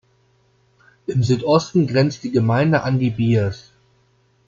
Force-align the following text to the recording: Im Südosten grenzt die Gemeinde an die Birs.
Im 1.05 1.21
Südosten 1.21 1.85
grenzt 1.85 2.23
die 2.23 2.31
Gemeinde 2.31 2.81
an 2.81 2.97
die 2.97 3.11
Birs. 3.11 3.71